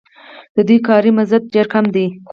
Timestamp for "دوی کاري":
0.67-1.11